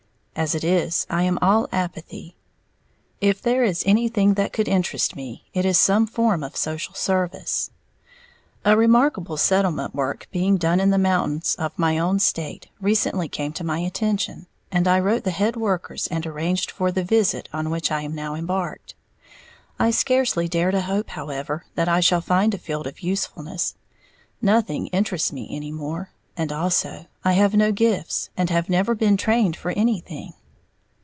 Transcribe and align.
As 0.33 0.55
it 0.55 0.63
is, 0.63 1.05
I 1.09 1.21
am 1.23 1.37
all 1.41 1.67
apathy. 1.71 2.35
If 3.19 3.41
there 3.43 3.63
is 3.63 3.83
anything 3.85 4.35
that 4.35 4.53
could 4.53 4.67
interest 4.67 5.15
me, 5.15 5.43
it 5.53 5.65
is 5.65 5.77
some 5.77 6.07
form 6.07 6.41
of 6.41 6.55
social 6.55 6.95
service. 6.95 7.69
A 8.65 8.75
remarkable 8.77 9.35
settlement 9.37 9.93
work 9.93 10.27
being 10.31 10.55
done 10.57 10.79
in 10.79 10.89
the 10.89 10.97
mountains 10.97 11.53
of 11.55 11.77
my 11.77 11.99
own 11.99 12.17
state 12.17 12.69
recently 12.79 13.27
came 13.27 13.51
to 13.53 13.65
my 13.65 13.79
attention; 13.79 14.47
and 14.71 14.87
I 14.87 14.99
wrote 15.01 15.25
the 15.25 15.31
head 15.31 15.57
workers 15.57 16.07
and 16.07 16.25
arranged 16.25 16.71
for 16.71 16.91
the 16.91 17.03
visit 17.03 17.47
on 17.53 17.69
which 17.69 17.91
I 17.91 18.01
am 18.01 18.15
now 18.15 18.33
embarked. 18.33 18.95
I 19.77 19.91
scarcely 19.91 20.47
dare 20.47 20.71
to 20.71 20.81
hope, 20.81 21.09
however, 21.09 21.65
that 21.75 21.89
I 21.89 21.99
shall 21.99 22.21
find 22.21 22.55
a 22.55 22.57
field 22.57 22.87
of 22.87 23.01
usefulness, 23.01 23.75
nothing 24.41 24.87
interests 24.87 25.31
me 25.33 25.49
any 25.51 25.71
more, 25.73 26.09
and 26.37 26.49
also, 26.51 27.05
I 27.25 27.33
have 27.33 27.53
no 27.53 27.73
gifts, 27.73 28.29
and 28.37 28.49
have 28.49 28.69
never 28.69 28.95
been 28.95 29.17
trained 29.17 29.57
for 29.57 29.71
anything. 29.71 30.33